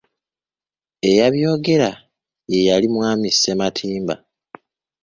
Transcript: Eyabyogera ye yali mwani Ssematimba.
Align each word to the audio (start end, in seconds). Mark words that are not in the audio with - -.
Eyabyogera 1.09 1.89
ye 2.51 2.59
yali 2.69 2.87
mwani 2.95 3.27
Ssematimba. 3.31 4.15